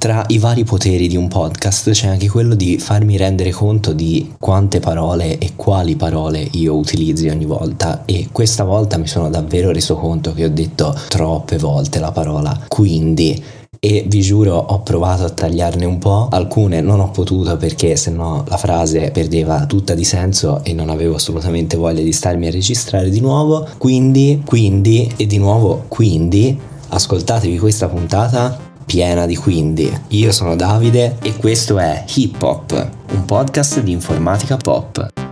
[0.00, 4.32] Tra i vari poteri di un podcast c'è anche quello di farmi rendere conto di
[4.38, 8.04] quante parole e quali parole io utilizzi ogni volta.
[8.06, 12.58] E questa volta mi sono davvero reso conto che ho detto troppe volte la parola
[12.66, 13.44] quindi.
[13.78, 18.42] E vi giuro ho provato a tagliarne un po', alcune non ho potuto perché sennò
[18.48, 23.10] la frase perdeva tutta di senso e non avevo assolutamente voglia di starmi a registrare
[23.10, 26.58] di nuovo, quindi, quindi e di nuovo quindi
[26.88, 29.88] ascoltatevi questa puntata piena di quindi.
[30.08, 35.29] Io sono Davide e questo è Hip Hop, un podcast di informatica pop.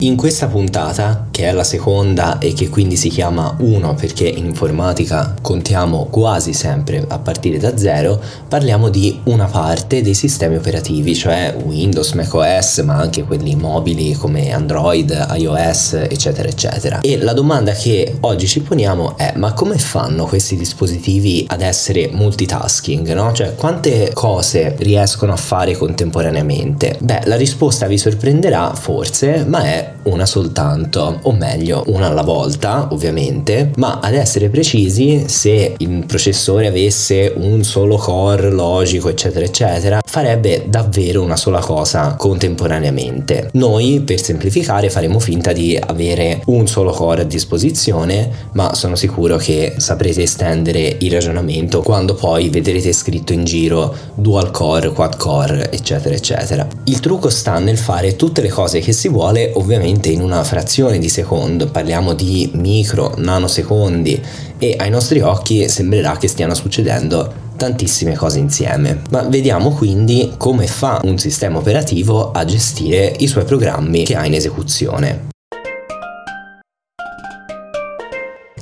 [0.00, 4.44] In questa puntata, che è la seconda e che quindi si chiama 1 perché in
[4.44, 11.14] informatica contiamo quasi sempre a partire da zero, parliamo di una parte dei sistemi operativi,
[11.14, 17.00] cioè Windows, macOS, ma anche quelli mobili come Android, iOS, eccetera, eccetera.
[17.00, 22.10] E la domanda che oggi ci poniamo è: ma come fanno questi dispositivi ad essere
[22.12, 23.32] multitasking, no?
[23.32, 26.98] Cioè, quante cose riescono a fare contemporaneamente?
[27.00, 32.88] Beh, la risposta vi sorprenderà forse, ma è una soltanto, o meglio, una alla volta,
[32.90, 40.00] ovviamente, ma ad essere precisi, se il processore avesse un solo core logico, eccetera, eccetera,
[40.04, 43.50] farebbe davvero una sola cosa contemporaneamente.
[43.52, 49.36] Noi, per semplificare, faremo finta di avere un solo core a disposizione, ma sono sicuro
[49.36, 55.70] che saprete estendere il ragionamento quando poi vedrete scritto in giro dual core, quad core,
[55.70, 56.66] eccetera, eccetera.
[56.84, 60.98] Il trucco sta nel fare tutte le cose che si vuole, ovviamente in una frazione
[60.98, 64.22] di secondo, parliamo di micro, nanosecondi
[64.58, 69.02] e ai nostri occhi sembrerà che stiano succedendo tantissime cose insieme.
[69.10, 74.24] Ma vediamo quindi come fa un sistema operativo a gestire i suoi programmi che ha
[74.24, 75.34] in esecuzione.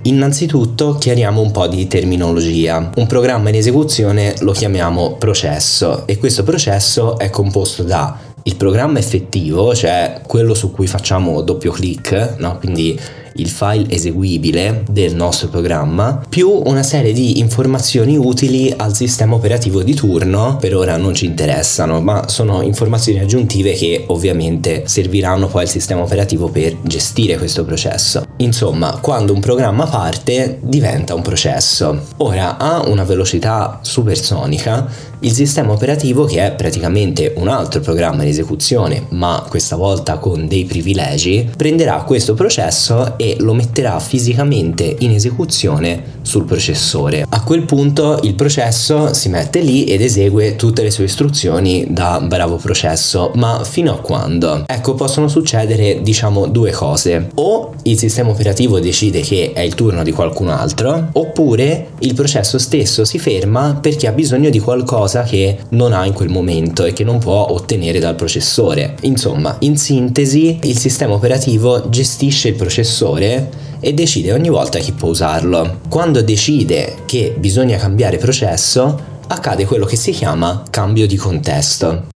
[0.06, 2.90] Innanzitutto chiariamo un po' di terminologia.
[2.96, 8.14] Un programma in esecuzione lo chiamiamo processo e questo processo è composto da
[8.46, 12.58] il programma effettivo, cioè quello su cui facciamo doppio clic, no?
[12.58, 12.98] quindi
[13.36, 19.82] il file eseguibile del nostro programma, più una serie di informazioni utili al sistema operativo
[19.82, 25.62] di turno, per ora non ci interessano, ma sono informazioni aggiuntive che ovviamente serviranno poi
[25.62, 28.24] al sistema operativo per gestire questo processo.
[28.38, 32.00] Insomma, quando un programma parte diventa un processo.
[32.18, 38.28] Ora ha una velocità supersonica, il sistema operativo che è praticamente un altro programma in
[38.28, 45.10] esecuzione, ma questa volta con dei privilegi, prenderà questo processo e lo metterà fisicamente in
[45.10, 47.26] esecuzione sul processore.
[47.28, 52.20] A quel punto il processo si mette lì ed esegue tutte le sue istruzioni da
[52.20, 54.64] bravo processo, ma fino a quando?
[54.66, 57.30] Ecco, possono succedere diciamo due cose.
[57.34, 62.58] O il sistema operativo decide che è il turno di qualcun altro, oppure il processo
[62.58, 66.92] stesso si ferma perché ha bisogno di qualcosa che non ha in quel momento e
[66.92, 68.96] che non può ottenere dal processore.
[69.02, 74.92] Insomma, in sintesi, il sistema operativo gestisce il processore processore e decide ogni volta chi
[74.92, 75.80] può usarlo.
[75.88, 82.08] Quando decide che bisogna cambiare processo, accade quello che si chiama cambio di contesto.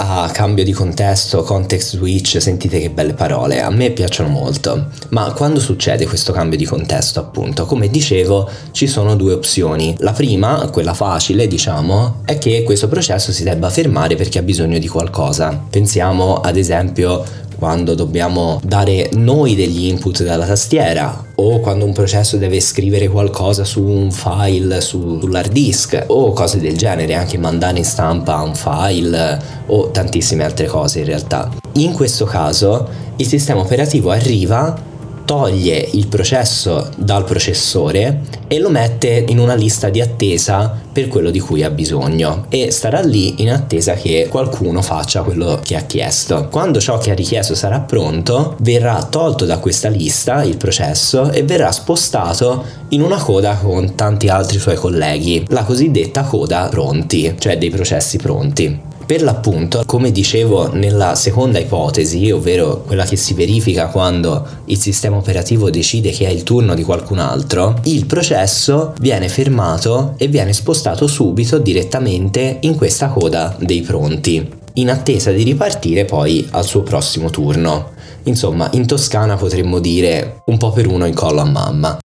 [0.00, 4.86] Ah, cambio di contesto, context switch, sentite che belle parole, a me piacciono molto.
[5.10, 9.96] Ma quando succede questo cambio di contesto, appunto, come dicevo, ci sono due opzioni.
[9.98, 14.78] La prima, quella facile, diciamo, è che questo processo si debba fermare perché ha bisogno
[14.78, 15.66] di qualcosa.
[15.68, 17.24] Pensiamo ad esempio
[17.58, 23.64] quando dobbiamo dare noi degli input dalla tastiera o quando un processo deve scrivere qualcosa
[23.64, 28.54] su un file su, sull'hard disk o cose del genere, anche mandare in stampa un
[28.54, 31.50] file o tantissime altre cose in realtà.
[31.74, 34.86] In questo caso il sistema operativo arriva
[35.28, 41.28] toglie il processo dal processore e lo mette in una lista di attesa per quello
[41.28, 45.82] di cui ha bisogno e starà lì in attesa che qualcuno faccia quello che ha
[45.82, 46.48] chiesto.
[46.50, 51.42] Quando ciò che ha richiesto sarà pronto, verrà tolto da questa lista il processo e
[51.42, 57.58] verrà spostato in una coda con tanti altri suoi colleghi, la cosiddetta coda pronti, cioè
[57.58, 58.87] dei processi pronti.
[59.08, 65.16] Per l'appunto, come dicevo nella seconda ipotesi, ovvero quella che si verifica quando il sistema
[65.16, 70.52] operativo decide che è il turno di qualcun altro, il processo viene fermato e viene
[70.52, 76.82] spostato subito direttamente in questa coda dei pronti, in attesa di ripartire poi al suo
[76.82, 77.92] prossimo turno.
[78.24, 81.98] Insomma, in toscana potremmo dire un po' per uno in collo a mamma.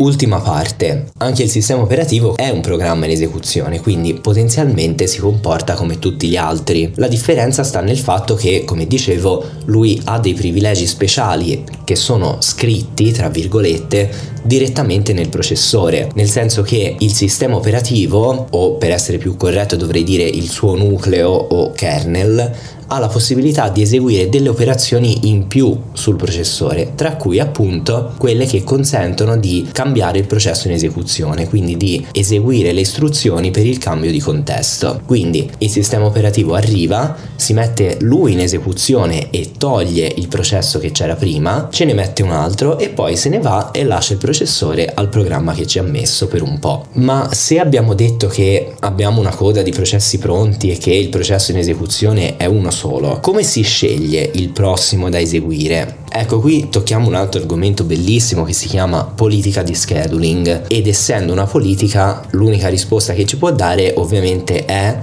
[0.00, 5.74] Ultima parte, anche il sistema operativo è un programma in esecuzione, quindi potenzialmente si comporta
[5.74, 6.90] come tutti gli altri.
[6.94, 12.38] La differenza sta nel fatto che, come dicevo, lui ha dei privilegi speciali che sono
[12.40, 19.18] scritti, tra virgolette, direttamente nel processore, nel senso che il sistema operativo, o per essere
[19.18, 24.48] più corretto dovrei dire il suo nucleo o kernel, ha la possibilità di eseguire delle
[24.48, 30.66] operazioni in più sul processore, tra cui appunto quelle che consentono di cambiare il processo
[30.66, 35.02] in esecuzione, quindi di eseguire le istruzioni per il cambio di contesto.
[35.06, 40.90] Quindi il sistema operativo arriva, si mette lui in esecuzione e toglie il processo che
[40.90, 44.18] c'era prima, ce ne mette un altro e poi se ne va e lascia il
[44.30, 46.86] processore al programma che ci ha messo per un po'.
[46.92, 51.50] Ma se abbiamo detto che abbiamo una coda di processi pronti e che il processo
[51.50, 53.18] in esecuzione è uno solo.
[53.20, 55.98] Come si sceglie il prossimo da eseguire?
[56.12, 61.32] Ecco qui tocchiamo un altro argomento bellissimo che si chiama politica di scheduling ed essendo
[61.32, 64.98] una politica l'unica risposta che ci può dare ovviamente è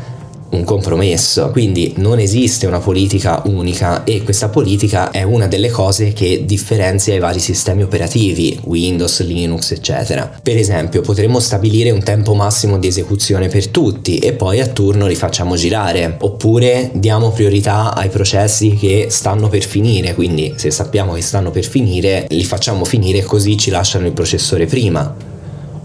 [0.49, 6.13] un compromesso, quindi non esiste una politica unica e questa politica è una delle cose
[6.13, 10.39] che differenzia i vari sistemi operativi, Windows, Linux, eccetera.
[10.41, 15.07] Per esempio, potremmo stabilire un tempo massimo di esecuzione per tutti e poi a turno
[15.07, 21.13] li facciamo girare, oppure diamo priorità ai processi che stanno per finire, quindi se sappiamo
[21.13, 25.35] che stanno per finire, li facciamo finire così ci lasciano il processore prima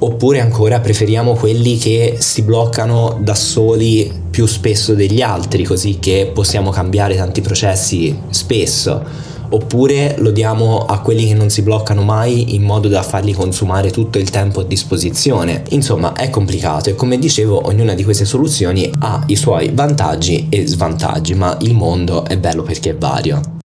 [0.04, 6.30] oppure ancora preferiamo quelli che si bloccano da soli più spesso degli altri, così che
[6.32, 9.30] possiamo cambiare tanti processi spesso.
[9.50, 13.90] Oppure lo diamo a quelli che non si bloccano mai in modo da farli consumare
[13.90, 15.62] tutto il tempo a disposizione.
[15.70, 20.66] Insomma, è complicato e come dicevo, ognuna di queste soluzioni ha i suoi vantaggi e
[20.66, 23.60] svantaggi, ma il mondo è bello perché è vario.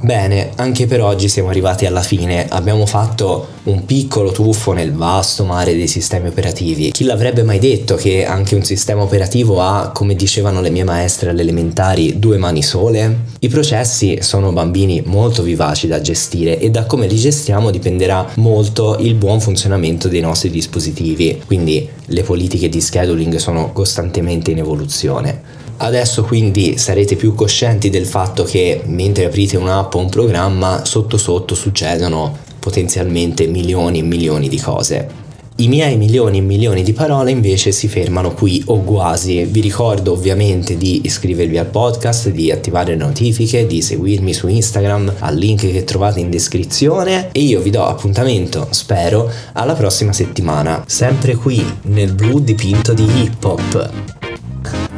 [0.00, 5.44] Bene, anche per oggi siamo arrivati alla fine, abbiamo fatto un piccolo tuffo nel vasto
[5.44, 6.92] mare dei sistemi operativi.
[6.92, 11.30] Chi l'avrebbe mai detto che anche un sistema operativo ha, come dicevano le mie maestre
[11.30, 13.24] alle elementari, due mani sole?
[13.40, 18.98] I processi sono bambini molto vivaci da gestire e da come li gestiamo dipenderà molto
[19.00, 25.66] il buon funzionamento dei nostri dispositivi, quindi le politiche di scheduling sono costantemente in evoluzione.
[25.80, 31.16] Adesso quindi sarete più coscienti del fatto che mentre aprite un'app o un programma, sotto
[31.16, 35.26] sotto succedono potenzialmente milioni e milioni di cose.
[35.60, 39.42] I miei milioni e milioni di parole invece si fermano qui o quasi.
[39.42, 45.14] Vi ricordo ovviamente di iscrivervi al podcast, di attivare le notifiche, di seguirmi su Instagram
[45.18, 50.84] al link che trovate in descrizione e io vi do appuntamento, spero, alla prossima settimana,
[50.86, 54.27] sempre qui nel blu dipinto di hip hop.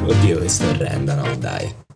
[0.04, 1.89] Oddio, che sto orrenda, no, dai.